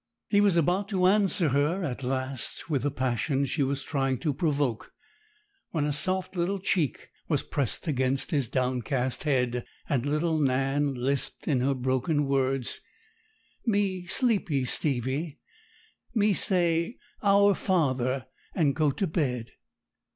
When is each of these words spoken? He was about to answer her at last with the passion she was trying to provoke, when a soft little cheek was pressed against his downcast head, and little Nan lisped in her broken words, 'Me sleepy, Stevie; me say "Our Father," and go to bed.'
He 0.29 0.41
was 0.41 0.55
about 0.55 0.87
to 0.89 1.05
answer 1.05 1.49
her 1.49 1.83
at 1.83 2.01
last 2.01 2.71
with 2.71 2.81
the 2.81 2.89
passion 2.89 3.45
she 3.45 3.61
was 3.61 3.83
trying 3.83 4.17
to 4.21 4.33
provoke, 4.33 4.93
when 5.69 5.85
a 5.85 5.93
soft 5.93 6.35
little 6.35 6.57
cheek 6.57 7.09
was 7.27 7.43
pressed 7.43 7.87
against 7.87 8.31
his 8.31 8.49
downcast 8.49 9.25
head, 9.25 9.63
and 9.87 10.03
little 10.03 10.39
Nan 10.39 10.95
lisped 10.95 11.47
in 11.47 11.59
her 11.59 11.75
broken 11.75 12.25
words, 12.25 12.81
'Me 13.67 14.07
sleepy, 14.07 14.65
Stevie; 14.65 15.37
me 16.15 16.33
say 16.33 16.97
"Our 17.21 17.53
Father," 17.53 18.25
and 18.55 18.75
go 18.75 18.89
to 18.89 19.05
bed.' 19.05 19.51